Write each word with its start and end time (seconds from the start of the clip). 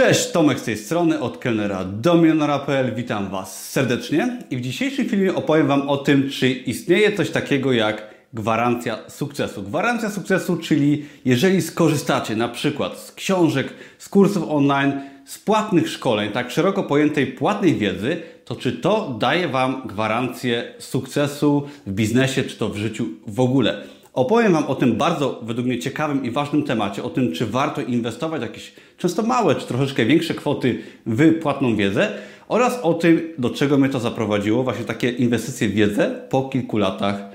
Cześć, 0.00 0.30
Tomek 0.30 0.60
z 0.60 0.62
tej 0.62 0.76
strony, 0.76 1.20
od 1.20 1.38
kelnera 1.38 1.84
do 1.84 2.14
milionera.pl. 2.14 2.94
Witam 2.94 3.30
Was 3.30 3.70
serdecznie 3.70 4.38
i 4.50 4.56
w 4.56 4.60
dzisiejszym 4.60 5.08
filmie 5.08 5.34
opowiem 5.34 5.66
Wam 5.66 5.88
o 5.88 5.96
tym, 5.96 6.30
czy 6.30 6.50
istnieje 6.50 7.12
coś 7.16 7.30
takiego 7.30 7.72
jak 7.72 8.14
gwarancja 8.32 8.98
sukcesu. 9.08 9.62
Gwarancja 9.62 10.10
sukcesu, 10.10 10.56
czyli 10.56 11.04
jeżeli 11.24 11.62
skorzystacie 11.62 12.36
na 12.36 12.48
przykład 12.48 12.98
z 12.98 13.12
książek, 13.12 13.74
z 13.98 14.08
kursów 14.08 14.44
online, 14.48 14.92
z 15.24 15.38
płatnych 15.38 15.88
szkoleń, 15.88 16.30
tak 16.32 16.50
szeroko 16.50 16.82
pojętej 16.82 17.26
płatnej 17.26 17.74
wiedzy, 17.74 18.16
to 18.44 18.56
czy 18.56 18.72
to 18.72 19.16
daje 19.18 19.48
Wam 19.48 19.82
gwarancję 19.86 20.74
sukcesu 20.78 21.68
w 21.86 21.92
biznesie, 21.92 22.44
czy 22.44 22.56
to 22.56 22.68
w 22.68 22.76
życiu 22.76 23.06
w 23.26 23.40
ogóle? 23.40 23.82
Opowiem 24.12 24.52
Wam 24.52 24.64
o 24.64 24.74
tym 24.74 24.96
bardzo, 24.96 25.40
według 25.42 25.66
mnie, 25.66 25.78
ciekawym 25.78 26.24
i 26.24 26.30
ważnym 26.30 26.62
temacie, 26.62 27.02
o 27.02 27.10
tym, 27.10 27.32
czy 27.32 27.46
warto 27.46 27.82
inwestować 27.82 28.42
jakieś 28.42 28.72
często 28.98 29.22
małe, 29.22 29.54
czy 29.54 29.66
troszeczkę 29.66 30.04
większe 30.04 30.34
kwoty 30.34 30.82
w 31.06 31.40
płatną 31.40 31.76
wiedzę 31.76 32.12
oraz 32.48 32.80
o 32.82 32.94
tym, 32.94 33.32
do 33.38 33.50
czego 33.50 33.78
mnie 33.78 33.88
to 33.88 34.00
zaprowadziło, 34.00 34.62
właśnie 34.62 34.84
takie 34.84 35.10
inwestycje 35.10 35.68
w 35.68 35.72
wiedzę 35.72 36.20
po 36.28 36.42
kilku 36.42 36.78
latach 36.78 37.30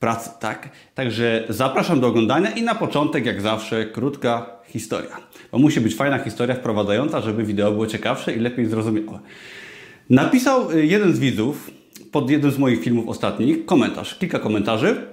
pracy, 0.00 0.30
tak? 0.40 0.68
Także 0.94 1.44
zapraszam 1.48 2.00
do 2.00 2.06
oglądania 2.06 2.50
i 2.50 2.62
na 2.62 2.74
początek, 2.74 3.26
jak 3.26 3.40
zawsze, 3.40 3.86
krótka 3.86 4.46
historia. 4.66 5.16
Bo 5.52 5.58
musi 5.58 5.80
być 5.80 5.94
fajna 5.94 6.18
historia 6.18 6.54
wprowadzająca, 6.54 7.20
żeby 7.20 7.44
wideo 7.44 7.72
było 7.72 7.86
ciekawsze 7.86 8.34
i 8.34 8.40
lepiej 8.40 8.66
zrozumiałe. 8.66 9.18
Napisał 10.10 10.72
y, 10.72 10.86
jeden 10.86 11.14
z 11.14 11.18
widzów 11.18 11.70
pod 12.12 12.30
jednym 12.30 12.50
z 12.50 12.58
moich 12.58 12.82
filmów 12.82 13.08
ostatnich 13.08 13.66
komentarz, 13.66 14.18
kilka 14.18 14.38
komentarzy 14.38 15.11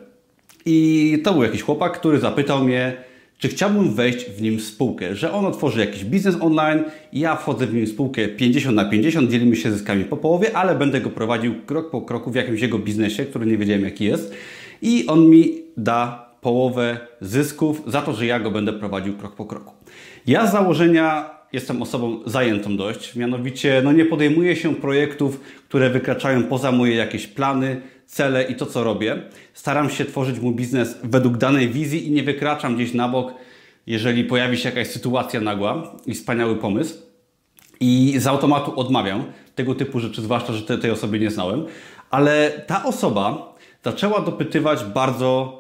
i 0.70 1.20
to 1.24 1.34
był 1.34 1.44
jakiś 1.44 1.62
chłopak, 1.62 2.00
który 2.00 2.20
zapytał 2.20 2.64
mnie, 2.64 2.94
czy 3.38 3.48
chciałbym 3.48 3.94
wejść 3.94 4.26
w 4.26 4.42
nim 4.42 4.58
w 4.58 4.64
spółkę, 4.64 5.16
że 5.16 5.34
on 5.34 5.46
otworzy 5.46 5.80
jakiś 5.80 6.06
biznes 6.06 6.36
online, 6.42 6.84
ja 7.14 7.36
wchodzę 7.36 7.68
w 7.68 7.74
nim 7.74 7.86
w 7.86 7.90
spółkę 7.90 8.28
50 8.28 8.76
na 8.76 8.86
50, 8.86 9.32
dzielimy 9.32 9.56
się 9.56 9.72
zyskami 9.72 10.04
po 10.04 10.18
połowie, 10.18 10.58
ale 10.58 10.76
będę 10.76 11.02
go 11.02 11.10
prowadził 11.10 11.56
krok 11.66 11.92
po 11.92 12.02
kroku 12.02 12.32
w 12.32 12.36
jakimś 12.36 12.62
jego 12.62 12.80
biznesie, 12.80 13.26
który 13.26 13.46
nie 13.46 13.58
wiedziałem 13.58 13.84
jaki 13.84 14.06
jest 14.06 14.34
i 14.82 15.08
on 15.08 15.30
mi 15.30 15.62
da 15.78 16.30
połowę 16.42 16.98
zysków 17.22 17.84
za 17.88 18.02
to, 18.02 18.14
że 18.14 18.26
ja 18.26 18.40
go 18.40 18.52
będę 18.52 18.74
prowadził 18.74 19.18
krok 19.18 19.36
po 19.36 19.46
kroku. 19.46 19.74
Ja 20.28 20.48
z 20.48 20.52
założenia 20.52 21.30
jestem 21.54 21.82
osobą 21.82 22.20
zajętą 22.26 22.78
dość, 22.78 23.16
mianowicie 23.16 23.82
no 23.84 23.92
nie 23.92 24.06
podejmuję 24.06 24.56
się 24.56 24.76
projektów, 24.76 25.40
które 25.70 25.90
wykraczają 25.90 26.44
poza 26.44 26.72
moje 26.72 26.96
jakieś 26.96 27.28
plany, 27.28 27.82
cele 28.10 28.44
i 28.44 28.56
to, 28.56 28.66
co 28.66 28.84
robię. 28.84 29.22
Staram 29.54 29.90
się 29.90 30.06
tworzyć 30.06 30.40
mój 30.40 30.56
biznes 30.56 30.98
według 31.04 31.38
danej 31.38 31.70
wizji 31.70 32.08
i 32.08 32.12
nie 32.12 32.24
wykraczam 32.24 32.76
gdzieś 32.76 32.94
na 32.94 33.10
bok, 33.10 33.34
jeżeli 33.88 34.24
pojawi 34.24 34.58
się 34.58 34.70
jakaś 34.70 34.88
sytuacja 34.88 35.42
nagła 35.42 35.94
i 36.06 36.14
wspaniały 36.14 36.56
pomysł. 36.56 36.96
I 37.80 38.16
z 38.18 38.28
automatu 38.28 38.80
odmawiam 38.80 39.24
tego 39.56 39.76
typu 39.76 40.00
rzeczy, 40.00 40.22
zwłaszcza, 40.22 40.54
że 40.54 40.62
te, 40.62 40.78
tej 40.78 40.92
osoby 40.92 41.20
nie 41.20 41.32
znałem. 41.32 41.66
Ale 42.10 42.52
ta 42.68 42.84
osoba 42.84 43.56
zaczęła 43.84 44.22
dopytywać 44.22 44.84
bardzo 44.84 45.59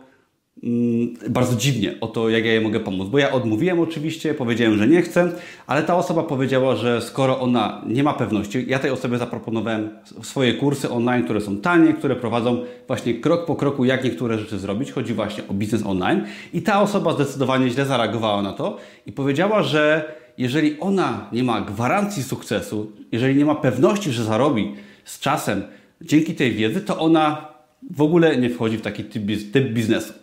bardzo 1.29 1.55
dziwnie 1.55 1.99
o 2.01 2.07
to, 2.07 2.29
jak 2.29 2.45
ja 2.45 2.51
jej 2.51 2.61
mogę 2.61 2.79
pomóc. 2.79 3.09
Bo 3.09 3.19
ja 3.19 3.31
odmówiłem 3.31 3.79
oczywiście, 3.79 4.33
powiedziałem, 4.33 4.77
że 4.77 4.87
nie 4.87 5.01
chcę, 5.01 5.31
ale 5.67 5.83
ta 5.83 5.95
osoba 5.95 6.23
powiedziała, 6.23 6.75
że 6.75 7.01
skoro 7.01 7.39
ona 7.39 7.81
nie 7.87 8.03
ma 8.03 8.13
pewności, 8.13 8.65
ja 8.67 8.79
tej 8.79 8.91
osobie 8.91 9.17
zaproponowałem 9.17 9.89
swoje 10.21 10.53
kursy 10.53 10.89
online, 10.89 11.23
które 11.23 11.41
są 11.41 11.57
tanie, 11.57 11.93
które 11.93 12.15
prowadzą 12.15 12.63
właśnie 12.87 13.13
krok 13.13 13.45
po 13.45 13.55
kroku, 13.55 13.85
jak 13.85 14.03
niektóre 14.03 14.37
rzeczy 14.37 14.59
zrobić. 14.59 14.91
Chodzi 14.91 15.13
właśnie 15.13 15.43
o 15.47 15.53
biznes 15.53 15.85
online. 15.85 16.23
I 16.53 16.61
ta 16.61 16.81
osoba 16.81 17.13
zdecydowanie 17.13 17.69
źle 17.69 17.85
zareagowała 17.85 18.41
na 18.41 18.53
to 18.53 18.77
i 19.05 19.11
powiedziała, 19.11 19.63
że 19.63 20.13
jeżeli 20.37 20.79
ona 20.79 21.27
nie 21.31 21.43
ma 21.43 21.61
gwarancji 21.61 22.23
sukcesu, 22.23 22.91
jeżeli 23.11 23.35
nie 23.35 23.45
ma 23.45 23.55
pewności, 23.55 24.11
że 24.11 24.23
zarobi 24.23 24.75
z 25.05 25.19
czasem 25.19 25.63
dzięki 26.01 26.35
tej 26.35 26.53
wiedzy, 26.53 26.81
to 26.81 26.99
ona 26.99 27.47
w 27.91 28.01
ogóle 28.01 28.37
nie 28.37 28.49
wchodzi 28.49 28.77
w 28.77 28.81
taki 28.81 29.03
typ 29.51 29.63
biznesu. 29.73 30.13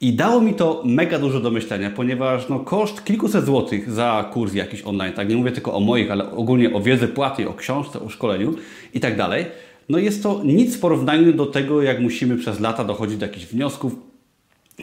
I 0.00 0.12
dało 0.12 0.40
mi 0.40 0.54
to 0.54 0.82
mega 0.84 1.18
dużo 1.18 1.40
do 1.40 1.50
myślenia, 1.50 1.90
ponieważ 1.90 2.48
no, 2.48 2.60
koszt 2.60 3.04
kilkuset 3.04 3.44
złotych 3.44 3.90
za 3.90 4.30
kurs 4.32 4.54
jakiś 4.54 4.82
online, 4.82 5.12
tak 5.12 5.28
nie 5.28 5.36
mówię 5.36 5.52
tylko 5.52 5.74
o 5.74 5.80
moich, 5.80 6.10
ale 6.10 6.30
ogólnie 6.30 6.74
o 6.74 6.80
wiedzy 6.80 7.08
płatnej, 7.08 7.46
o 7.46 7.54
książce, 7.54 8.00
o 8.00 8.08
szkoleniu 8.08 8.54
i 8.94 9.00
tak 9.00 9.16
dalej, 9.16 9.46
no 9.88 9.98
jest 9.98 10.22
to 10.22 10.40
nic 10.44 10.76
w 10.76 10.80
porównaniu 10.80 11.32
do 11.32 11.46
tego, 11.46 11.82
jak 11.82 12.00
musimy 12.00 12.36
przez 12.36 12.60
lata 12.60 12.84
dochodzić 12.84 13.16
do 13.16 13.26
jakichś 13.26 13.46
wniosków 13.46 13.96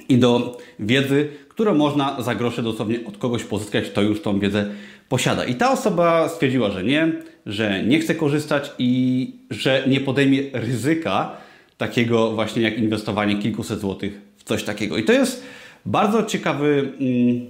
i 0.10 0.18
do 0.18 0.58
wiedzy, 0.80 1.30
którą 1.50 1.76
można 1.76 2.22
za 2.22 2.36
grosze 2.36 2.64
dosłownie 2.64 3.00
od 3.06 3.18
kogoś 3.18 3.44
pozyskać, 3.44 3.86
kto 3.86 4.02
już 4.02 4.22
tą 4.22 4.40
wiedzę 4.40 4.70
posiada. 5.10 5.46
I 5.46 5.56
ta 5.56 5.72
osoba 5.72 6.30
stwierdziła, 6.30 6.72
że 6.72 6.84
nie, 6.84 7.12
że 7.46 7.84
nie 7.84 8.00
chce 8.00 8.16
korzystać 8.16 8.72
i 8.80 9.32
że 9.50 9.84
nie 9.88 10.00
podejmie 10.00 10.42
ryzyka 10.54 11.32
takiego 11.78 12.32
właśnie 12.32 12.62
jak 12.62 12.78
inwestowanie 12.78 13.38
kilkuset 13.38 13.80
złotych 13.80 14.27
coś 14.48 14.64
takiego. 14.64 14.98
I 14.98 15.04
to 15.04 15.14
jest 15.14 15.44
bardzo 15.86 16.24
ciekawy, 16.24 16.94
mm, 17.00 17.46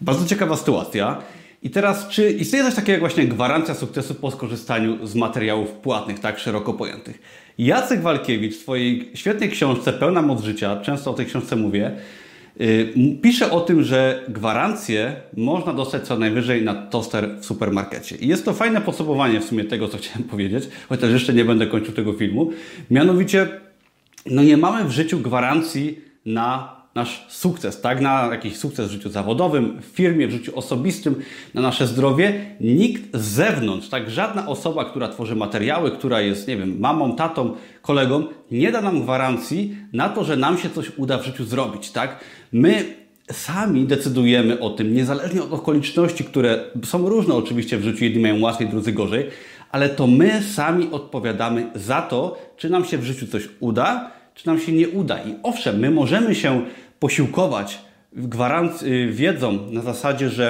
bardzo 0.00 0.26
ciekawa 0.26 0.56
sytuacja. 0.56 1.22
I 1.62 1.70
teraz, 1.70 2.08
czy 2.08 2.30
istnieje 2.30 2.64
coś 2.64 2.74
takiego 2.74 2.92
jak 2.92 3.00
właśnie 3.00 3.24
gwarancja 3.24 3.74
sukcesu 3.74 4.14
po 4.14 4.30
skorzystaniu 4.30 5.06
z 5.06 5.14
materiałów 5.14 5.70
płatnych, 5.70 6.18
tak 6.18 6.38
szeroko 6.38 6.72
pojętych? 6.72 7.22
Jacek 7.58 8.02
Walkiewicz 8.02 8.54
w 8.54 8.60
swojej 8.60 9.10
świetnej 9.14 9.50
książce 9.50 9.92
Pełna 9.92 10.22
moc 10.22 10.42
życia, 10.42 10.80
często 10.80 11.10
o 11.10 11.14
tej 11.14 11.26
książce 11.26 11.56
mówię, 11.56 11.92
yy, 12.56 12.94
pisze 13.22 13.50
o 13.50 13.60
tym, 13.60 13.82
że 13.82 14.24
gwarancję 14.28 15.16
można 15.36 15.72
dostać 15.72 16.06
co 16.06 16.18
najwyżej 16.18 16.62
na 16.62 16.74
toster 16.74 17.28
w 17.40 17.44
supermarkecie. 17.44 18.16
I 18.16 18.28
jest 18.28 18.44
to 18.44 18.52
fajne 18.52 18.80
podsumowanie 18.80 19.40
w 19.40 19.44
sumie 19.44 19.64
tego, 19.64 19.88
co 19.88 19.98
chciałem 19.98 20.24
powiedzieć, 20.34 20.68
chociaż 20.88 21.10
jeszcze 21.10 21.34
nie 21.34 21.44
będę 21.44 21.66
kończył 21.66 21.94
tego 21.94 22.12
filmu. 22.12 22.50
Mianowicie 22.90 23.48
no 24.30 24.42
nie 24.42 24.56
mamy 24.56 24.84
w 24.84 24.90
życiu 24.90 25.18
gwarancji 25.18 26.00
na 26.26 26.82
nasz 26.94 27.26
sukces, 27.28 27.80
tak? 27.80 28.00
Na 28.00 28.28
jakiś 28.32 28.56
sukces 28.56 28.88
w 28.88 28.92
życiu 28.92 29.10
zawodowym, 29.10 29.80
w 29.80 29.84
firmie, 29.84 30.28
w 30.28 30.30
życiu 30.30 30.58
osobistym, 30.58 31.14
na 31.54 31.60
nasze 31.60 31.86
zdrowie. 31.86 32.56
Nikt 32.60 33.16
z 33.16 33.24
zewnątrz, 33.24 33.88
tak? 33.88 34.10
Żadna 34.10 34.48
osoba, 34.48 34.84
która 34.84 35.08
tworzy 35.08 35.36
materiały, 35.36 35.90
która 35.90 36.20
jest, 36.20 36.48
nie 36.48 36.56
wiem, 36.56 36.80
mamą, 36.80 37.16
tatą, 37.16 37.56
kolegą, 37.82 38.24
nie 38.50 38.72
da 38.72 38.80
nam 38.80 39.02
gwarancji 39.02 39.76
na 39.92 40.08
to, 40.08 40.24
że 40.24 40.36
nam 40.36 40.58
się 40.58 40.70
coś 40.70 40.92
uda 40.96 41.18
w 41.18 41.24
życiu 41.24 41.44
zrobić, 41.44 41.90
tak? 41.90 42.20
My 42.52 42.84
sami 43.32 43.84
decydujemy 43.84 44.60
o 44.60 44.70
tym, 44.70 44.94
niezależnie 44.94 45.42
od 45.42 45.52
okoliczności, 45.52 46.24
które 46.24 46.64
są 46.84 47.08
różne 47.08 47.34
oczywiście 47.34 47.78
w 47.78 47.82
życiu, 47.82 48.04
jedni 48.04 48.22
mają 48.22 48.40
łatwiej, 48.40 48.68
drudzy 48.68 48.92
gorzej, 48.92 49.26
ale 49.72 49.88
to 49.88 50.06
my 50.06 50.42
sami 50.42 50.88
odpowiadamy 50.90 51.70
za 51.74 52.02
to, 52.02 52.38
czy 52.56 52.70
nam 52.70 52.84
się 52.84 52.98
w 52.98 53.04
życiu 53.04 53.26
coś 53.26 53.48
uda, 53.60 54.10
czy 54.34 54.46
nam 54.46 54.60
się 54.60 54.72
nie 54.72 54.88
uda. 54.88 55.18
I 55.22 55.34
owszem, 55.42 55.78
my 55.78 55.90
możemy 55.90 56.34
się 56.34 56.62
posiłkować 56.98 57.78
gwaranc- 58.16 59.10
wiedzą 59.10 59.58
na 59.70 59.80
zasadzie, 59.80 60.28
że 60.28 60.48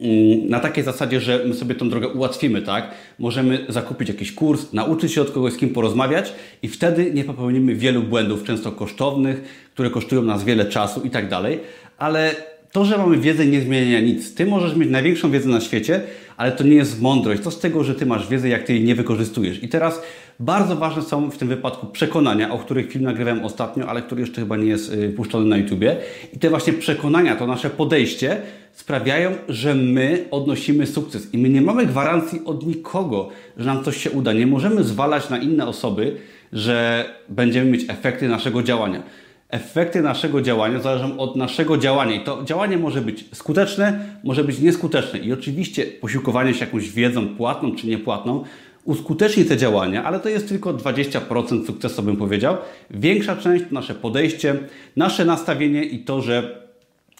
mm, 0.00 0.48
na 0.48 0.60
takiej 0.60 0.84
zasadzie, 0.84 1.20
że 1.20 1.44
my 1.46 1.54
sobie 1.54 1.74
tą 1.74 1.88
drogę 1.88 2.08
ułatwimy, 2.08 2.62
tak? 2.62 2.90
Możemy 3.18 3.66
zakupić 3.68 4.08
jakiś 4.08 4.32
kurs, 4.32 4.72
nauczyć 4.72 5.12
się 5.12 5.22
od 5.22 5.30
kogoś, 5.30 5.52
z 5.52 5.56
kim 5.56 5.70
porozmawiać 5.70 6.32
i 6.62 6.68
wtedy 6.68 7.12
nie 7.14 7.24
popełnimy 7.24 7.74
wielu 7.74 8.02
błędów, 8.02 8.44
często 8.44 8.72
kosztownych, 8.72 9.68
które 9.72 9.90
kosztują 9.90 10.22
nas 10.22 10.44
wiele 10.44 10.64
czasu 10.64 11.00
i 11.00 11.10
tak 11.10 11.28
dalej, 11.28 11.60
ale 11.98 12.34
to, 12.72 12.84
że 12.84 12.98
mamy 12.98 13.18
wiedzę 13.18 13.46
nie 13.46 13.60
zmienia 13.60 14.00
nic. 14.00 14.34
Ty 14.34 14.46
możesz 14.46 14.76
mieć 14.76 14.90
największą 14.90 15.30
wiedzę 15.30 15.48
na 15.48 15.60
świecie, 15.60 16.00
ale 16.36 16.52
to 16.52 16.64
nie 16.64 16.74
jest 16.74 17.02
mądrość. 17.02 17.42
Co 17.42 17.50
z 17.50 17.60
tego, 17.60 17.84
że 17.84 17.94
ty 17.94 18.06
masz 18.06 18.28
wiedzę, 18.28 18.48
jak 18.48 18.62
ty 18.62 18.72
jej 18.72 18.84
nie 18.84 18.94
wykorzystujesz. 18.94 19.62
I 19.62 19.68
teraz 19.68 20.02
bardzo 20.40 20.76
ważne 20.76 21.02
są 21.02 21.30
w 21.30 21.38
tym 21.38 21.48
wypadku 21.48 21.86
przekonania, 21.86 22.52
o 22.52 22.58
których 22.58 22.92
film 22.92 23.04
nagrywałem 23.04 23.44
ostatnio, 23.44 23.88
ale 23.88 24.02
który 24.02 24.20
jeszcze 24.20 24.40
chyba 24.40 24.56
nie 24.56 24.66
jest 24.66 24.92
y, 24.92 25.12
puszczony 25.16 25.46
na 25.46 25.56
YouTubie. 25.56 25.96
I 26.32 26.38
te 26.38 26.50
właśnie 26.50 26.72
przekonania, 26.72 27.36
to 27.36 27.46
nasze 27.46 27.70
podejście 27.70 28.40
sprawiają, 28.72 29.30
że 29.48 29.74
my 29.74 30.24
odnosimy 30.30 30.86
sukces. 30.86 31.34
I 31.34 31.38
my 31.38 31.48
nie 31.48 31.62
mamy 31.62 31.86
gwarancji 31.86 32.40
od 32.44 32.66
nikogo, 32.66 33.28
że 33.56 33.66
nam 33.66 33.84
coś 33.84 33.96
się 33.96 34.10
uda. 34.10 34.32
Nie 34.32 34.46
możemy 34.46 34.84
zwalać 34.84 35.30
na 35.30 35.38
inne 35.38 35.66
osoby, 35.66 36.16
że 36.52 37.04
będziemy 37.28 37.70
mieć 37.70 37.84
efekty 37.88 38.28
naszego 38.28 38.62
działania 38.62 39.02
efekty 39.54 40.02
naszego 40.02 40.42
działania 40.42 40.80
zależą 40.80 41.18
od 41.18 41.36
naszego 41.36 41.78
działania. 41.78 42.14
I 42.14 42.24
to 42.24 42.44
działanie 42.44 42.78
może 42.78 43.00
być 43.00 43.24
skuteczne, 43.32 44.00
może 44.24 44.44
być 44.44 44.58
nieskuteczne. 44.58 45.18
I 45.18 45.32
oczywiście 45.32 45.86
posiłkowanie 45.86 46.54
się 46.54 46.64
jakąś 46.64 46.90
wiedzą 46.90 47.28
płatną 47.36 47.76
czy 47.76 47.86
niepłatną 47.86 48.44
uskuteczni 48.84 49.44
te 49.44 49.56
działania, 49.56 50.04
ale 50.04 50.20
to 50.20 50.28
jest 50.28 50.48
tylko 50.48 50.74
20% 50.74 51.66
sukcesu, 51.66 52.02
bym 52.02 52.16
powiedział. 52.16 52.56
Większa 52.90 53.36
część 53.36 53.64
to 53.64 53.74
nasze 53.74 53.94
podejście, 53.94 54.54
nasze 54.96 55.24
nastawienie 55.24 55.84
i 55.84 55.98
to, 55.98 56.22
że 56.22 56.64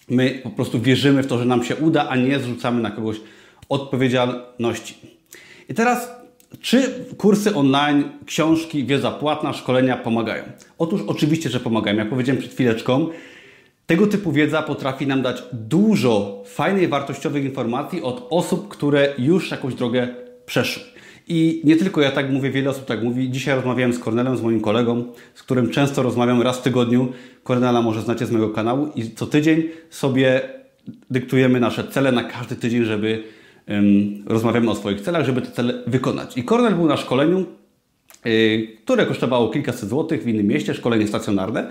my 0.09 0.39
po 0.43 0.49
prostu 0.49 0.81
wierzymy 0.81 1.23
w 1.23 1.27
to, 1.27 1.37
że 1.37 1.45
nam 1.45 1.63
się 1.63 1.75
uda, 1.75 2.07
a 2.09 2.15
nie 2.15 2.39
zrzucamy 2.39 2.81
na 2.81 2.91
kogoś 2.91 3.17
odpowiedzialności. 3.69 4.95
I 5.69 5.73
teraz 5.73 6.24
czy 6.61 7.05
kursy 7.17 7.55
online, 7.55 8.03
książki, 8.25 8.85
wiedza 8.85 9.11
płatna, 9.11 9.53
szkolenia 9.53 9.97
pomagają? 9.97 10.43
Otóż 10.77 11.01
oczywiście, 11.07 11.49
że 11.49 11.59
pomagają. 11.59 11.97
Jak 11.97 12.09
powiedziałem 12.09 12.41
przed 12.41 12.53
chwileczką, 12.53 13.09
Tego 13.85 14.07
typu 14.07 14.31
wiedza 14.31 14.61
potrafi 14.61 15.07
nam 15.07 15.21
dać 15.21 15.43
dużo 15.53 16.43
fajnej, 16.45 16.87
wartościowych 16.87 17.45
informacji 17.45 18.01
od 18.01 18.27
osób, 18.29 18.67
które 18.67 19.13
już 19.17 19.51
jakąś 19.51 19.75
drogę 19.75 20.07
przeszły. 20.45 20.83
I 21.27 21.61
nie 21.63 21.75
tylko 21.75 22.01
ja 22.01 22.11
tak 22.11 22.29
mówię, 22.31 22.51
wiele 22.51 22.69
osób 22.69 22.85
tak 22.85 23.03
mówi. 23.03 23.31
Dzisiaj 23.31 23.55
rozmawiałem 23.55 23.93
z 23.93 23.99
Kornelem, 23.99 24.37
z 24.37 24.41
moim 24.41 24.61
kolegą, 24.61 25.05
z 25.35 25.43
którym 25.43 25.69
często 25.69 26.03
rozmawiam 26.03 26.41
raz 26.41 26.57
w 26.57 26.61
tygodniu. 26.61 27.11
Kornela 27.43 27.81
może 27.81 28.01
znacie 28.01 28.25
z 28.25 28.31
mojego 28.31 28.53
kanału 28.53 28.89
i 28.95 29.11
co 29.11 29.27
tydzień 29.27 29.63
sobie 29.89 30.41
dyktujemy 31.09 31.59
nasze 31.59 31.83
cele 31.83 32.11
na 32.11 32.23
każdy 32.23 32.55
tydzień, 32.55 32.83
żeby 32.83 33.23
rozmawiamy 34.25 34.71
o 34.71 34.75
swoich 34.75 35.01
celach, 35.01 35.25
żeby 35.25 35.41
te 35.41 35.51
cele 35.51 35.73
wykonać. 35.87 36.37
I 36.37 36.43
Kornel 36.43 36.75
był 36.75 36.85
na 36.85 36.97
szkoleniu, 36.97 37.45
yy, 38.25 38.67
które 38.83 39.05
kosztowało 39.05 39.49
kilkaset 39.49 39.89
złotych 39.89 40.23
w 40.23 40.27
innym 40.27 40.47
mieście, 40.47 40.73
szkolenie 40.73 41.07
stacjonarne. 41.07 41.69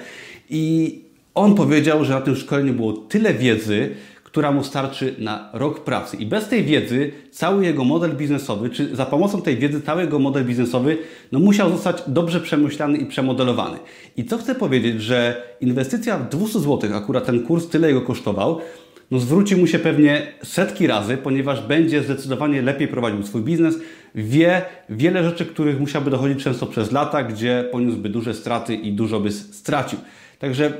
I 0.50 0.94
on 1.34 1.54
powiedział, 1.54 2.04
że 2.04 2.14
na 2.14 2.20
tym 2.20 2.36
szkoleniu 2.36 2.74
było 2.74 2.92
tyle 2.92 3.34
wiedzy, 3.34 3.94
która 4.34 4.52
mu 4.52 4.64
starczy 4.64 5.14
na 5.18 5.50
rok 5.52 5.84
pracy. 5.84 6.16
I 6.16 6.26
bez 6.26 6.48
tej 6.48 6.64
wiedzy 6.64 7.12
cały 7.30 7.64
jego 7.64 7.84
model 7.84 8.16
biznesowy, 8.16 8.70
czy 8.70 8.96
za 8.96 9.06
pomocą 9.06 9.42
tej 9.42 9.56
wiedzy 9.56 9.80
cały 9.80 10.02
jego 10.02 10.18
model 10.18 10.44
biznesowy, 10.44 10.98
no 11.32 11.38
musiał 11.38 11.70
zostać 11.70 12.02
dobrze 12.06 12.40
przemyślany 12.40 12.98
i 12.98 13.06
przemodelowany. 13.06 13.78
I 14.16 14.24
co 14.24 14.38
chcę 14.38 14.54
powiedzieć, 14.54 15.02
że 15.02 15.42
inwestycja 15.60 16.18
w 16.18 16.28
200 16.28 16.60
zł, 16.60 16.90
akurat 16.94 17.26
ten 17.26 17.46
kurs 17.46 17.68
tyle 17.68 17.88
jego 17.88 18.00
kosztował, 18.00 18.60
no 19.10 19.18
zwróci 19.18 19.56
mu 19.56 19.66
się 19.66 19.78
pewnie 19.78 20.26
setki 20.42 20.86
razy, 20.86 21.16
ponieważ 21.16 21.66
będzie 21.66 22.02
zdecydowanie 22.02 22.62
lepiej 22.62 22.88
prowadził 22.88 23.22
swój 23.22 23.42
biznes, 23.42 23.78
wie 24.14 24.62
wiele 24.88 25.24
rzeczy, 25.24 25.46
których 25.46 25.80
musiałby 25.80 26.10
dochodzić 26.10 26.44
często 26.44 26.66
przez 26.66 26.92
lata, 26.92 27.22
gdzie 27.22 27.68
poniósłby 27.72 28.08
duże 28.08 28.34
straty 28.34 28.74
i 28.74 28.92
dużo 28.92 29.20
by 29.20 29.32
stracił. 29.32 29.98
Także 30.38 30.72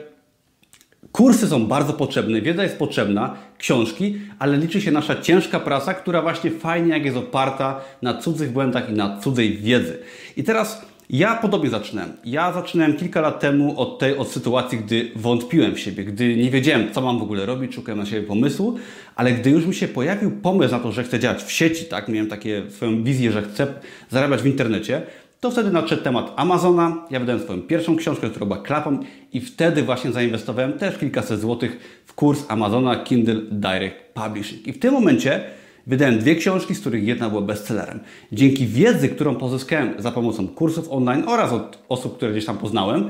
Kursy 1.13 1.49
są 1.49 1.67
bardzo 1.67 1.93
potrzebne, 1.93 2.41
wiedza 2.41 2.63
jest 2.63 2.79
potrzebna, 2.79 3.37
książki, 3.59 4.19
ale 4.39 4.57
liczy 4.57 4.81
się 4.81 4.91
nasza 4.91 5.21
ciężka 5.21 5.61
praca, 5.61 5.95
która 5.95 6.23
właśnie 6.23 6.51
fajnie 6.51 6.89
jak 6.89 7.05
jest 7.05 7.17
oparta 7.17 7.81
na 8.03 8.15
cudzych 8.15 8.53
błędach 8.53 8.91
i 8.91 8.93
na 8.93 9.19
cudzej 9.21 9.57
wiedzy. 9.57 9.99
I 10.37 10.45
teraz 10.45 10.87
ja 11.11 11.35
podobnie 11.35 11.71
zaczynałem. 11.71 12.13
Ja 12.25 12.53
zaczynałem 12.53 12.97
kilka 12.97 13.21
lat 13.21 13.41
temu 13.41 13.81
od 13.81 13.99
tej 13.99 14.17
od 14.17 14.29
sytuacji, 14.29 14.79
gdy 14.79 15.11
wątpiłem 15.17 15.75
w 15.75 15.81
siebie, 15.81 16.05
gdy 16.05 16.37
nie 16.37 16.51
wiedziałem, 16.51 16.93
co 16.93 17.01
mam 17.01 17.19
w 17.19 17.23
ogóle 17.23 17.47
robić, 17.47 17.75
szukałem 17.75 17.99
na 17.99 18.07
siebie 18.07 18.27
pomysłu, 18.27 18.79
ale 19.17 19.33
gdy 19.33 19.51
już 19.51 19.67
mi 19.67 19.75
się 19.75 19.89
pojawił 19.89 20.31
pomysł 20.31 20.73
na 20.73 20.81
to, 20.81 20.93
że 20.93 21.05
chcę 21.05 21.19
działać 21.19 21.43
w 21.43 21.53
sieci, 21.53 21.85
tak, 21.85 22.09
miałem 22.09 22.29
takie 22.29 22.63
swoją 22.71 23.05
wizję, 23.05 23.33
że 23.33 23.43
chcę 23.43 23.67
zarabiać 24.11 24.43
w 24.43 24.47
internecie, 24.47 25.03
to 25.41 25.51
wtedy 25.51 25.71
nadszedł 25.71 26.03
temat 26.03 26.33
Amazona. 26.37 27.07
Ja 27.11 27.21
wydałem 27.21 27.43
swoją 27.43 27.63
pierwszą 27.63 27.97
książkę, 27.97 28.31
która 28.31 28.47
była 28.47 28.59
klapą 28.59 28.99
i 29.33 29.41
wtedy 29.41 29.83
właśnie 29.83 30.13
zainwestowałem 30.13 30.73
też 30.73 30.99
kilkaset 30.99 31.41
złotych 31.41 32.03
w 32.07 32.15
kurs 32.15 32.45
Amazona 32.49 32.97
Kindle 32.97 33.41
Direct 33.51 33.97
Publishing. 34.15 34.67
I 34.67 34.73
w 34.73 34.79
tym 34.79 34.95
momencie 34.95 35.45
wydałem 35.87 36.19
dwie 36.19 36.37
książki, 36.37 36.75
z 36.75 36.81
których 36.81 37.07
jedna 37.07 37.31
była 37.31 37.43
bestsellerem. 37.43 38.01
Dzięki 38.33 38.67
wiedzy, 38.67 39.09
którą 39.09 39.35
pozyskałem 39.35 39.95
za 39.99 40.11
pomocą 40.11 40.49
kursów 40.49 40.93
online 40.93 41.23
oraz 41.27 41.53
od 41.53 41.79
osób, 41.89 42.17
które 42.17 42.33
gdzieś 42.33 42.45
tam 42.45 42.59
poznałem, 42.59 43.09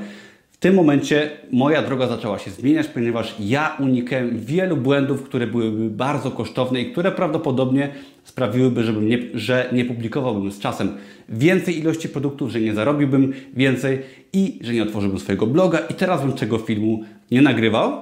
w 0.55 0.57
tym 0.57 0.75
momencie 0.75 1.31
moja 1.51 1.81
droga 1.81 2.07
zaczęła 2.07 2.39
się 2.39 2.51
zmieniać, 2.51 2.87
ponieważ 2.87 3.35
ja 3.39 3.77
unikałem 3.79 4.39
wielu 4.39 4.77
błędów, 4.77 5.23
które 5.23 5.47
byłyby 5.47 5.89
bardzo 5.89 6.31
kosztowne 6.31 6.81
i 6.81 6.91
które 6.91 7.11
prawdopodobnie 7.11 7.89
sprawiłyby, 8.23 8.83
żebym 8.83 9.07
nie, 9.07 9.19
że 9.33 9.69
nie 9.73 9.85
publikowałbym 9.85 10.51
z 10.51 10.59
czasem 10.59 10.97
więcej 11.29 11.79
ilości 11.79 12.09
produktów, 12.09 12.51
że 12.51 12.61
nie 12.61 12.73
zarobiłbym 12.73 13.33
więcej 13.53 14.01
i 14.33 14.59
że 14.61 14.73
nie 14.73 14.83
otworzyłbym 14.83 15.19
swojego 15.19 15.47
bloga 15.47 15.79
i 15.79 15.93
teraz 15.93 16.21
bym 16.21 16.33
tego 16.33 16.57
filmu 16.57 17.03
nie 17.31 17.41
nagrywał. 17.41 18.01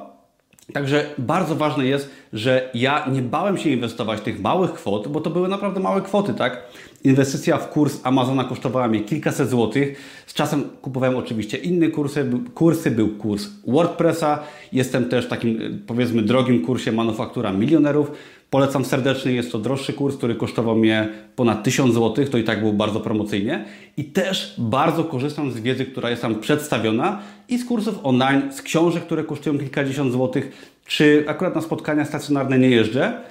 Także 0.73 1.05
bardzo 1.17 1.55
ważne 1.55 1.85
jest, 1.85 2.09
że 2.33 2.69
ja 2.73 3.05
nie 3.11 3.21
bałem 3.21 3.57
się 3.57 3.69
inwestować 3.69 4.21
tych 4.21 4.41
małych 4.41 4.73
kwot, 4.73 5.07
bo 5.07 5.21
to 5.21 5.29
były 5.29 5.47
naprawdę 5.47 5.79
małe 5.79 6.01
kwoty, 6.01 6.33
tak? 6.33 6.63
Inwestycja 7.03 7.57
w 7.57 7.69
kurs 7.69 7.99
Amazona 8.03 8.43
kosztowała 8.43 8.87
mnie 8.87 9.01
kilkaset 9.01 9.49
złotych. 9.49 9.97
Z 10.27 10.33
czasem 10.33 10.63
kupowałem 10.81 11.15
oczywiście 11.15 11.57
inne 11.57 11.87
kursy. 11.87 12.29
Kursy 12.53 12.91
był 12.91 13.09
kurs 13.09 13.47
WordPressa. 13.67 14.39
Jestem 14.71 15.09
też 15.09 15.27
takim, 15.27 15.81
powiedzmy, 15.87 16.21
drogim 16.21 16.65
kursie 16.65 16.91
Manufaktura 16.91 17.51
Milionerów. 17.51 18.11
Polecam 18.49 18.85
serdecznie, 18.85 19.31
jest 19.31 19.51
to 19.51 19.59
droższy 19.59 19.93
kurs, 19.93 20.17
który 20.17 20.35
kosztował 20.35 20.75
mnie 20.75 21.09
ponad 21.35 21.63
1000 21.63 21.93
zł, 21.93 22.25
to 22.25 22.37
i 22.37 22.43
tak 22.43 22.61
był 22.61 22.73
bardzo 22.73 22.99
promocyjnie. 22.99 23.65
I 23.97 24.03
też 24.03 24.55
bardzo 24.57 25.03
korzystam 25.03 25.51
z 25.51 25.59
wiedzy, 25.59 25.85
która 25.85 26.09
jest 26.09 26.21
tam 26.21 26.39
przedstawiona 26.39 27.19
i 27.49 27.57
z 27.57 27.65
kursów 27.65 27.99
online, 28.03 28.41
z 28.51 28.61
książek, 28.61 29.03
które 29.03 29.23
kosztują 29.23 29.59
kilkadziesiąt 29.59 30.11
złotych, 30.11 30.72
czy 30.85 31.23
akurat 31.27 31.55
na 31.55 31.61
spotkania 31.61 32.05
stacjonarne 32.05 32.59
nie 32.59 32.69
jeżdżę, 32.69 33.21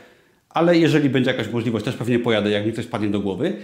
ale 0.50 0.78
jeżeli 0.78 1.10
będzie 1.10 1.30
jakaś 1.30 1.48
możliwość, 1.48 1.84
też 1.84 1.96
pewnie 1.96 2.18
pojadę, 2.18 2.50
jak 2.50 2.66
mi 2.66 2.72
coś 2.72 2.86
padnie 2.86 3.08
do 3.08 3.20
głowy 3.20 3.56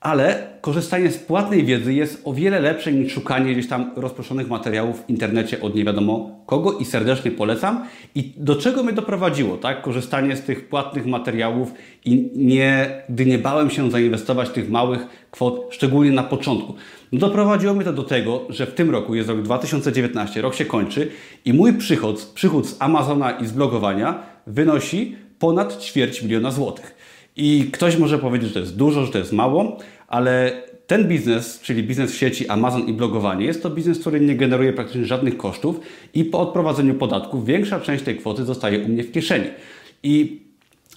ale 0.00 0.46
korzystanie 0.60 1.10
z 1.10 1.18
płatnej 1.18 1.64
wiedzy 1.64 1.94
jest 1.94 2.22
o 2.24 2.32
wiele 2.32 2.60
lepsze 2.60 2.92
niż 2.92 3.12
szukanie 3.12 3.52
gdzieś 3.52 3.68
tam 3.68 3.90
rozproszonych 3.96 4.48
materiałów 4.48 5.00
w 5.00 5.10
internecie 5.10 5.60
od 5.60 5.74
nie 5.74 5.84
wiadomo 5.84 6.30
kogo 6.46 6.78
i 6.78 6.84
serdecznie 6.84 7.30
polecam. 7.30 7.84
I 8.14 8.32
do 8.36 8.56
czego 8.56 8.82
mnie 8.82 8.92
doprowadziło, 8.92 9.56
tak? 9.56 9.82
Korzystanie 9.82 10.36
z 10.36 10.42
tych 10.42 10.68
płatnych 10.68 11.06
materiałów 11.06 11.72
i 12.04 12.30
nie, 12.36 13.02
gdy 13.08 13.26
nie 13.26 13.38
bałem 13.38 13.70
się 13.70 13.90
zainwestować 13.90 14.50
tych 14.50 14.70
małych 14.70 15.06
kwot, 15.30 15.66
szczególnie 15.70 16.12
na 16.12 16.22
początku. 16.22 16.74
Doprowadziło 17.12 17.74
mnie 17.74 17.84
to 17.84 17.92
do 17.92 18.04
tego, 18.04 18.40
że 18.48 18.66
w 18.66 18.74
tym 18.74 18.90
roku 18.90 19.14
jest 19.14 19.28
rok 19.28 19.42
2019, 19.42 20.42
rok 20.42 20.54
się 20.54 20.64
kończy 20.64 21.10
i 21.44 21.52
mój 21.52 21.72
przychód, 21.72 22.32
przychód 22.34 22.66
z 22.66 22.76
Amazona 22.78 23.30
i 23.30 23.46
z 23.46 23.52
blogowania 23.52 24.22
wynosi 24.46 25.16
ponad 25.38 25.82
ćwierć 25.82 26.22
miliona 26.22 26.50
złotych. 26.50 26.95
I 27.36 27.70
ktoś 27.72 27.96
może 27.96 28.18
powiedzieć, 28.18 28.48
że 28.48 28.54
to 28.54 28.60
jest 28.60 28.76
dużo, 28.76 29.06
że 29.06 29.12
to 29.12 29.18
jest 29.18 29.32
mało, 29.32 29.78
ale 30.08 30.62
ten 30.86 31.08
biznes, 31.08 31.60
czyli 31.60 31.82
biznes 31.82 32.12
w 32.12 32.16
sieci 32.16 32.48
Amazon 32.48 32.86
i 32.86 32.92
blogowanie, 32.92 33.46
jest 33.46 33.62
to 33.62 33.70
biznes, 33.70 33.98
który 33.98 34.20
nie 34.20 34.36
generuje 34.36 34.72
praktycznie 34.72 35.04
żadnych 35.04 35.36
kosztów 35.36 35.80
i 36.14 36.24
po 36.24 36.40
odprowadzeniu 36.40 36.94
podatków 36.94 37.46
większa 37.46 37.80
część 37.80 38.04
tej 38.04 38.16
kwoty 38.16 38.44
zostaje 38.44 38.78
u 38.78 38.88
mnie 38.88 39.02
w 39.02 39.12
kieszeni. 39.12 39.46
I 40.02 40.42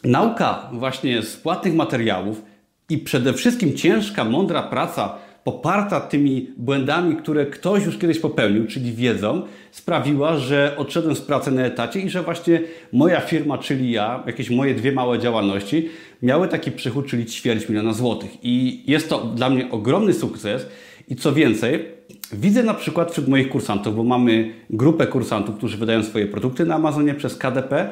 nauka 0.03 0.69
właśnie 0.73 1.21
z 1.21 1.37
płatnych 1.37 1.73
materiałów 1.73 2.41
i 2.89 2.97
przede 2.97 3.33
wszystkim 3.33 3.77
ciężka, 3.77 4.23
mądra 4.23 4.63
praca 4.63 5.17
poparta 5.43 5.99
tymi 5.99 6.49
błędami, 6.57 7.15
które 7.15 7.45
ktoś 7.45 7.85
już 7.85 7.97
kiedyś 7.97 8.19
popełnił, 8.19 8.67
czyli 8.67 8.93
wiedzą, 8.93 9.41
sprawiła, 9.71 10.37
że 10.37 10.75
odszedłem 10.77 11.15
z 11.15 11.21
pracy 11.21 11.51
na 11.51 11.65
etacie 11.65 11.99
i 11.99 12.09
że 12.09 12.23
właśnie 12.23 12.61
moja 12.93 13.21
firma, 13.21 13.57
czyli 13.57 13.91
ja, 13.91 14.23
jakieś 14.27 14.49
moje 14.49 14.75
dwie 14.75 14.91
małe 14.91 15.19
działalności, 15.19 15.89
miały 16.21 16.47
taki 16.47 16.71
przychód, 16.71 17.07
czyli 17.07 17.25
ćwierć 17.25 17.69
miliona 17.69 17.93
złotych. 17.93 18.31
I 18.43 18.83
jest 18.87 19.09
to 19.09 19.19
dla 19.19 19.49
mnie 19.49 19.71
ogromny 19.71 20.13
sukces. 20.13 20.65
I 21.07 21.15
co 21.15 21.33
więcej, 21.33 21.85
widzę 22.33 22.63
na 22.63 22.73
przykład 22.73 23.11
wśród 23.11 23.27
moich 23.27 23.49
kursantów, 23.49 23.95
bo 23.95 24.03
mamy 24.03 24.53
grupę 24.69 25.07
kursantów, 25.07 25.55
którzy 25.55 25.77
wydają 25.77 26.03
swoje 26.03 26.27
produkty 26.27 26.65
na 26.65 26.75
Amazonie 26.75 27.13
przez 27.13 27.37
KDP 27.37 27.89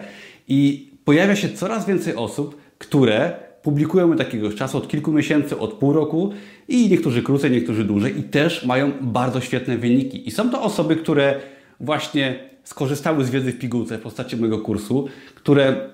i 0.48 0.92
pojawia 1.06 1.36
się 1.36 1.50
coraz 1.50 1.86
więcej 1.86 2.16
osób, 2.16 2.58
które 2.78 3.47
publikują 3.68 4.12
od 4.12 4.20
jakiegoś 4.20 4.56
czasu, 4.56 4.78
od 4.78 4.88
kilku 4.88 5.12
miesięcy, 5.12 5.58
od 5.58 5.74
pół 5.74 5.94
roku 5.94 6.32
i 6.68 6.90
niektórzy 6.90 7.22
krócej, 7.22 7.52
niektórzy 7.52 7.84
dłużej 7.84 8.20
i 8.20 8.24
też 8.24 8.66
mają 8.66 8.92
bardzo 9.02 9.42
świetne 9.42 9.78
wyniki. 9.78 10.28
I 10.28 10.32
są 10.32 10.50
to 10.50 10.62
osoby, 10.64 10.96
które 10.96 11.40
właśnie 11.80 12.40
skorzystały 12.64 13.26
z 13.26 13.30
wiedzy 13.30 13.52
w 13.52 13.60
pigułce 13.60 13.98
w 13.98 14.02
postaci 14.02 14.38
mojego 14.38 14.60
kursu, 14.60 15.08
które 15.36 15.90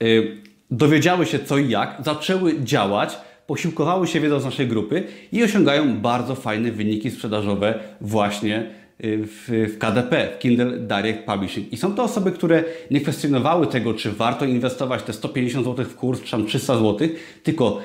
yy, 0.00 0.36
dowiedziały 0.70 1.26
się 1.26 1.38
co 1.38 1.58
i 1.58 1.70
jak, 1.70 1.96
zaczęły 2.04 2.60
działać, 2.60 3.18
posiłkowały 3.46 4.06
się 4.06 4.20
wiedzą 4.20 4.40
z 4.40 4.44
naszej 4.44 4.68
grupy 4.68 5.02
i 5.32 5.44
osiągają 5.44 5.96
bardzo 6.00 6.34
fajne 6.34 6.72
wyniki 6.72 7.10
sprzedażowe 7.10 7.78
właśnie 8.00 8.70
w, 9.00 9.68
w 9.74 9.78
KDP, 9.78 10.28
w 10.36 10.38
Kindle 10.38 10.78
Direct 10.78 11.26
Publishing. 11.26 11.72
I 11.72 11.76
są 11.76 11.94
to 11.94 12.02
osoby, 12.02 12.32
które 12.32 12.64
nie 12.90 13.00
kwestionowały 13.00 13.66
tego, 13.66 13.94
czy 13.94 14.12
warto 14.12 14.44
inwestować 14.44 15.02
te 15.02 15.12
150 15.12 15.66
zł 15.66 15.84
w 15.84 15.94
kurs, 15.94 16.22
czy 16.22 16.30
tam 16.30 16.46
300 16.46 16.78
zł, 16.78 17.08
tylko 17.42 17.80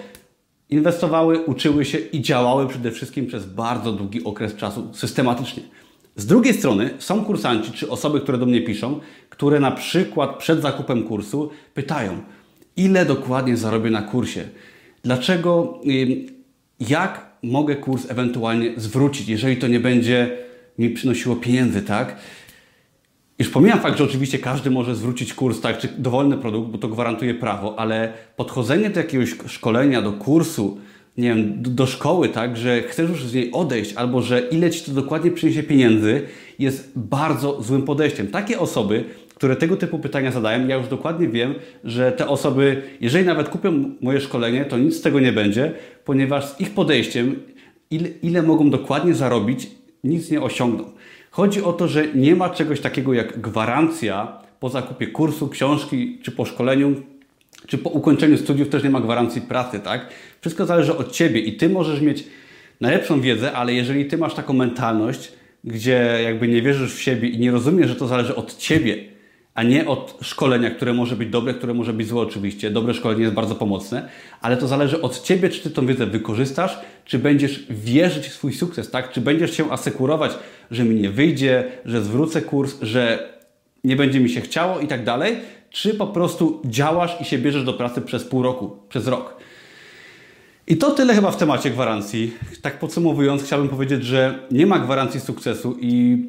inwestowały, 0.70 1.40
uczyły 1.40 1.86
się 1.86 1.98
i 1.98 2.22
działały 2.22 2.68
przede 2.68 2.92
wszystkim 2.92 3.28
przez 3.28 3.46
bardzo 3.46 3.92
długi 3.92 4.24
okres 4.24 4.56
czasu 4.56 4.90
systematycznie. 4.94 5.64
Z 6.16 6.26
drugiej 6.26 6.54
strony 6.54 6.90
są 7.00 7.26
kursanci 7.26 7.72
czy 7.72 7.90
osoby, 7.90 8.22
które 8.22 8.38
do 8.38 8.46
mnie 8.46 8.62
piszą, 8.62 9.00
które 9.30 9.60
na 9.60 9.72
przykład 9.72 10.38
przed 10.38 10.62
zakupem 10.62 11.04
kursu 11.04 11.50
pytają, 11.74 12.22
ile 12.78 13.06
dokładnie 13.06 13.58
zarobię 13.58 13.90
na 13.90 14.02
kursie, 14.02 14.48
dlaczego, 15.04 15.82
jak 16.80 17.30
mogę 17.44 17.76
kurs 17.76 18.12
ewentualnie 18.12 18.74
zwrócić, 18.78 19.30
jeżeli 19.30 19.58
to 19.58 19.68
nie 19.68 19.80
będzie 19.80 20.49
mi 20.80 20.90
przynosiło 20.90 21.36
pieniędzy, 21.36 21.82
tak? 21.82 22.16
Już 23.40 23.50
pomijam 23.50 23.80
fakt, 23.80 23.98
że 23.98 24.04
oczywiście 24.04 24.40
każdy 24.40 24.72
może 24.72 24.96
zwrócić 24.96 25.34
kurs, 25.34 25.62
tak, 25.62 25.78
czy 25.78 25.88
dowolny 25.98 26.38
produkt, 26.38 26.72
bo 26.72 26.78
to 26.78 26.88
gwarantuje 26.88 27.34
prawo, 27.34 27.80
ale 27.80 28.14
podchodzenie 28.36 28.90
do 28.90 29.00
jakiegoś 29.00 29.36
szkolenia, 29.48 30.02
do 30.02 30.12
kursu, 30.12 30.78
nie 31.18 31.30
wiem, 31.30 31.62
do, 31.62 31.70
do, 31.70 31.86
szkoły, 31.86 32.30
tak, 32.30 32.58
że 32.58 32.82
chcesz 32.82 33.10
już 33.10 33.26
z 33.26 33.34
niej 33.34 33.52
odejść, 33.52 33.94
albo 33.94 34.22
że 34.22 34.40
ile 34.40 34.70
ci 34.70 34.86
to 34.86 34.92
dokładnie 34.92 35.32
przyniesie 35.32 35.64
pieniędzy, 35.64 36.22
jest 36.60 36.92
bardzo 36.96 37.62
złym 37.62 37.82
podejściem. 37.82 38.28
Takie 38.28 38.60
osoby, 38.60 39.06
które 39.36 39.56
tego 39.56 39.78
typu 39.78 40.00
pytania 40.00 40.32
zadają, 40.32 40.68
ja 40.68 40.76
już 40.76 40.88
dokładnie 40.88 41.28
wiem, 41.28 41.56
że 41.84 42.12
te 42.12 42.28
osoby, 42.28 42.82
jeżeli 43.02 43.26
nawet 43.26 43.50
kupią 43.50 43.96
moje 44.02 44.22
szkolenie, 44.22 44.66
to 44.66 44.78
nic 44.78 44.98
z 44.98 45.02
tego 45.02 45.20
nie 45.20 45.34
będzie, 45.34 45.72
ponieważ 46.06 46.46
z 46.46 46.62
ich 46.62 46.72
podejściem, 46.72 47.40
ile, 47.92 48.10
ile 48.10 48.44
mogą 48.44 48.70
dokładnie 48.70 49.14
zarobić, 49.14 49.68
nic 50.04 50.32
nie 50.32 50.42
osiągną. 50.42 50.84
Chodzi 51.32 51.64
o 51.64 51.74
to, 51.74 51.88
że 51.88 52.08
nie 52.16 52.36
ma 52.36 52.50
czegoś 52.50 52.82
takiego 52.82 53.14
jak 53.14 53.42
gwarancja 53.42 54.38
po 54.60 54.70
zakupie 54.70 55.08
kursu, 55.08 55.48
książki 55.48 56.20
czy 56.24 56.32
po 56.32 56.46
szkoleniu, 56.46 56.96
czy 57.68 57.78
po 57.78 57.90
ukończeniu 57.90 58.38
studiów 58.38 58.70
też 58.70 58.84
nie 58.84 58.90
ma 58.90 59.02
gwarancji 59.02 59.42
pracy, 59.42 59.80
tak? 59.80 60.10
Wszystko 60.42 60.66
zależy 60.66 60.98
od 60.98 61.12
Ciebie 61.12 61.40
i 61.40 61.58
Ty 61.58 61.70
możesz 61.70 62.02
mieć 62.02 62.24
najlepszą 62.82 63.22
wiedzę, 63.22 63.52
ale 63.52 63.74
jeżeli 63.74 64.06
Ty 64.06 64.18
masz 64.18 64.34
taką 64.34 64.54
mentalność, 64.54 65.32
gdzie 65.64 66.20
jakby 66.24 66.48
nie 66.48 66.62
wierzysz 66.62 66.96
w 66.96 67.02
siebie 67.02 67.30
i 67.30 67.40
nie 67.40 67.52
rozumiesz, 67.52 67.90
że 67.90 67.96
to 67.96 68.08
zależy 68.08 68.36
od 68.36 68.58
Ciebie, 68.58 68.98
a 69.60 69.64
nie 69.64 69.88
od 69.88 70.18
szkolenia, 70.22 70.72
które 70.72 70.94
może 70.94 71.16
być 71.16 71.30
dobre, 71.30 71.54
które 71.54 71.74
może 71.74 71.94
być 71.94 72.08
złe 72.08 72.22
oczywiście. 72.22 72.72
Dobre 72.72 72.94
szkolenie 72.94 73.22
jest 73.22 73.34
bardzo 73.34 73.56
pomocne, 73.56 74.10
ale 74.42 74.58
to 74.58 74.68
zależy 74.68 75.02
od 75.02 75.22
Ciebie, 75.22 75.50
czy 75.50 75.62
Ty 75.62 75.70
tą 75.70 75.86
wiedzę 75.86 76.06
wykorzystasz, 76.06 76.80
czy 77.06 77.20
będziesz 77.20 77.66
wierzyć 77.70 78.28
w 78.28 78.34
swój 78.34 78.54
sukces, 78.54 78.92
tak? 78.92 79.12
Czy 79.12 79.22
będziesz 79.22 79.58
się 79.58 79.72
asekurować, 79.72 80.32
że 80.72 80.84
mi 80.84 80.96
nie 80.96 81.10
wyjdzie, 81.10 81.72
że 81.86 82.02
zwrócę 82.02 82.42
kurs, 82.42 82.76
że 82.82 83.34
nie 83.84 83.96
będzie 83.96 84.20
mi 84.20 84.30
się 84.30 84.42
chciało 84.42 84.80
i 84.80 84.88
tak 84.88 85.04
dalej, 85.04 85.38
czy 85.70 85.94
po 85.94 86.08
prostu 86.08 86.62
działasz 86.66 87.22
i 87.22 87.26
się 87.26 87.38
bierzesz 87.38 87.64
do 87.64 87.74
pracy 87.74 88.02
przez 88.02 88.24
pół 88.24 88.44
roku, 88.44 88.78
przez 88.90 89.08
rok. 89.08 89.38
I 90.68 90.78
to 90.78 90.92
tyle 90.92 91.14
chyba 91.14 91.32
w 91.32 91.38
temacie 91.38 91.70
gwarancji. 91.70 92.34
Tak 92.62 92.80
podsumowując, 92.80 93.44
chciałbym 93.44 93.70
powiedzieć, 93.70 94.04
że 94.04 94.40
nie 94.52 94.66
ma 94.66 94.80
gwarancji 94.80 95.20
sukcesu 95.20 95.78
i 95.82 96.24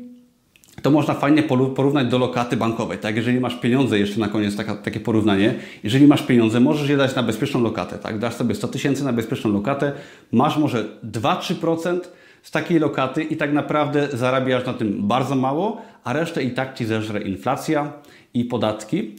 to 0.82 0.90
można 0.90 1.14
fajnie 1.14 1.42
porównać 1.76 2.08
do 2.08 2.18
lokaty 2.18 2.56
bankowej. 2.56 2.98
Tak, 2.98 3.16
jeżeli 3.16 3.40
masz 3.40 3.54
pieniądze, 3.54 3.98
jeszcze 3.98 4.20
na 4.20 4.28
koniec 4.28 4.56
taka, 4.56 4.76
takie 4.76 5.00
porównanie, 5.00 5.54
jeżeli 5.84 6.06
masz 6.06 6.22
pieniądze, 6.22 6.60
możesz 6.60 6.88
je 6.88 6.96
dać 6.96 7.14
na 7.14 7.22
bezpieczną 7.22 7.62
lokatę. 7.62 7.98
Tak, 7.98 8.18
dasz 8.18 8.34
sobie 8.34 8.54
100 8.54 8.68
tysięcy 8.68 9.04
na 9.04 9.12
bezpieczną 9.12 9.52
lokatę, 9.52 9.92
masz 10.32 10.56
może 10.56 10.84
2-3% 11.10 12.00
z 12.42 12.50
takiej 12.50 12.78
lokaty 12.78 13.22
i 13.22 13.36
tak 13.36 13.52
naprawdę 13.52 14.08
zarabiasz 14.12 14.66
na 14.66 14.72
tym 14.72 15.08
bardzo 15.08 15.34
mało, 15.34 15.82
a 16.04 16.12
resztę 16.12 16.42
i 16.42 16.50
tak 16.50 16.74
ci 16.74 16.84
zeżre 16.86 17.20
inflacja 17.20 17.92
i 18.34 18.44
podatki. 18.44 19.16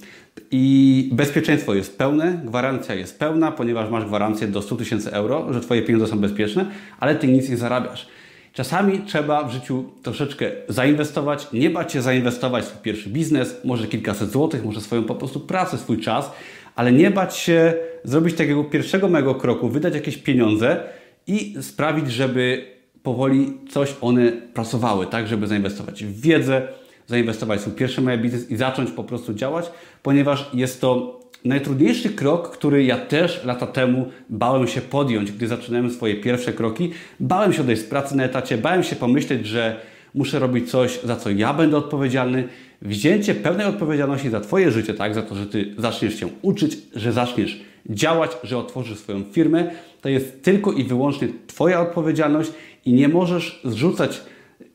I 0.51 1.09
bezpieczeństwo 1.13 1.73
jest 1.73 1.97
pełne, 1.97 2.41
gwarancja 2.45 2.95
jest 2.95 3.19
pełna, 3.19 3.51
ponieważ 3.51 3.89
masz 3.89 4.05
gwarancję 4.05 4.47
do 4.47 4.61
100 4.61 4.75
tysięcy 4.75 5.11
euro, 5.11 5.53
że 5.53 5.61
Twoje 5.61 5.81
pieniądze 5.81 6.07
są 6.07 6.19
bezpieczne, 6.19 6.65
ale 6.99 7.15
Ty 7.15 7.27
nic 7.27 7.49
nie 7.49 7.57
zarabiasz. 7.57 8.07
Czasami 8.53 8.99
trzeba 8.99 9.43
w 9.43 9.51
życiu 9.51 9.83
troszeczkę 10.03 10.51
zainwestować, 10.67 11.47
nie 11.53 11.69
bać 11.69 11.93
się 11.93 12.01
zainwestować 12.01 12.63
w 12.63 12.67
swój 12.67 12.81
pierwszy 12.81 13.09
biznes, 13.09 13.55
może 13.63 13.87
kilkaset 13.87 14.31
złotych, 14.31 14.65
może 14.65 14.81
swoją 14.81 15.03
po 15.03 15.15
prostu 15.15 15.39
pracę, 15.39 15.77
swój 15.77 15.99
czas, 15.99 16.31
ale 16.75 16.91
nie 16.91 17.11
bać 17.11 17.37
się 17.37 17.73
zrobić 18.03 18.35
takiego 18.35 18.63
pierwszego 18.63 19.09
mego 19.09 19.35
kroku, 19.35 19.69
wydać 19.69 19.93
jakieś 19.93 20.17
pieniądze 20.17 20.83
i 21.27 21.55
sprawić, 21.61 22.11
żeby 22.11 22.65
powoli 23.03 23.57
coś 23.69 23.95
one 24.01 24.31
pracowały, 24.31 25.07
tak, 25.07 25.27
żeby 25.27 25.47
zainwestować 25.47 26.03
w 26.03 26.21
wiedzę, 26.21 26.67
zainwestować 27.07 27.59
w 27.59 27.61
swój 27.61 27.73
pierwszy 27.73 28.01
mały 28.01 28.17
biznes 28.17 28.51
i 28.51 28.57
zacząć 28.57 28.91
po 28.91 29.03
prostu 29.03 29.33
działać, 29.33 29.71
ponieważ 30.03 30.49
jest 30.53 30.81
to 30.81 31.20
najtrudniejszy 31.45 32.09
krok, 32.09 32.51
który 32.51 32.83
ja 32.83 32.97
też 32.97 33.45
lata 33.45 33.67
temu 33.67 34.05
bałem 34.29 34.67
się 34.67 34.81
podjąć, 34.81 35.31
gdy 35.31 35.47
zaczynałem 35.47 35.91
swoje 35.91 36.15
pierwsze 36.15 36.53
kroki. 36.53 36.91
Bałem 37.19 37.53
się 37.53 37.61
odejść 37.61 37.81
z 37.81 37.85
pracy 37.85 38.17
na 38.17 38.23
etacie, 38.23 38.57
bałem 38.57 38.83
się 38.83 38.95
pomyśleć, 38.95 39.47
że 39.47 39.81
muszę 40.15 40.39
robić 40.39 40.71
coś, 40.71 40.99
za 41.03 41.15
co 41.15 41.29
ja 41.29 41.53
będę 41.53 41.77
odpowiedzialny. 41.77 42.47
Wzięcie 42.81 43.35
pełnej 43.35 43.65
odpowiedzialności 43.65 44.29
za 44.29 44.39
Twoje 44.39 44.71
życie, 44.71 44.93
tak, 44.93 45.15
za 45.15 45.21
to, 45.21 45.35
że 45.35 45.45
Ty 45.45 45.75
zaczniesz 45.77 46.19
się 46.19 46.27
uczyć, 46.41 46.77
że 46.95 47.11
zaczniesz 47.11 47.61
działać, 47.89 48.31
że 48.43 48.57
otworzysz 48.57 48.99
swoją 48.99 49.23
firmę, 49.23 49.71
to 50.01 50.09
jest 50.09 50.43
tylko 50.43 50.71
i 50.71 50.83
wyłącznie 50.83 51.27
Twoja 51.47 51.81
odpowiedzialność 51.81 52.51
i 52.85 52.93
nie 52.93 53.07
możesz 53.07 53.61
zrzucać 53.63 54.21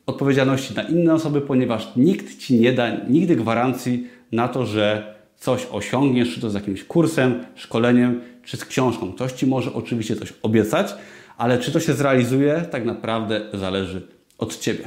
odpowiedzialności 0.05 0.75
na 0.75 0.81
inne 0.83 1.13
osoby, 1.13 1.41
ponieważ 1.41 1.87
nikt 1.95 2.37
Ci 2.37 2.59
nie 2.59 2.73
da 2.73 2.91
nigdy 3.09 3.35
gwarancji 3.35 4.07
na 4.31 4.47
to, 4.47 4.65
że 4.65 5.16
coś 5.39 5.67
osiągniesz, 5.71 6.33
czy 6.33 6.41
to 6.41 6.49
z 6.49 6.53
jakimś 6.53 6.83
kursem, 6.83 7.43
szkoleniem, 7.55 8.21
czy 8.43 8.57
z 8.57 8.65
książką. 8.65 9.11
Ktoś 9.11 9.31
Ci 9.31 9.47
może 9.47 9.73
oczywiście 9.73 10.15
coś 10.15 10.33
obiecać, 10.43 10.95
ale 11.37 11.57
czy 11.57 11.71
to 11.71 11.79
się 11.79 11.93
zrealizuje, 11.93 12.65
tak 12.71 12.85
naprawdę 12.85 13.41
zależy 13.53 14.07
od 14.37 14.59
Ciebie. 14.59 14.83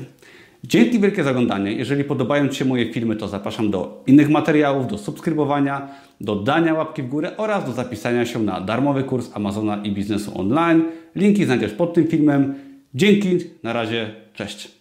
Dzięki 0.64 1.00
wielkie 1.00 1.24
za 1.24 1.30
oglądanie. 1.30 1.72
Jeżeli 1.72 2.04
podobają 2.04 2.48
Ci 2.48 2.58
się 2.58 2.64
moje 2.64 2.92
filmy, 2.92 3.16
to 3.16 3.28
zapraszam 3.28 3.70
do 3.70 4.04
innych 4.06 4.28
materiałów, 4.28 4.86
do 4.86 4.98
subskrybowania, 4.98 5.88
do 6.20 6.36
dania 6.36 6.74
łapki 6.74 7.02
w 7.02 7.08
górę 7.08 7.36
oraz 7.36 7.64
do 7.64 7.72
zapisania 7.72 8.26
się 8.26 8.38
na 8.38 8.60
darmowy 8.60 9.04
kurs 9.04 9.30
Amazona 9.34 9.82
i 9.84 9.92
biznesu 9.92 10.40
online. 10.40 10.84
Linki 11.16 11.44
znajdziesz 11.44 11.72
pod 11.72 11.94
tym 11.94 12.06
filmem. 12.06 12.54
Dzięki, 12.94 13.38
na 13.62 13.72
razie, 13.72 14.14
cześć. 14.34 14.79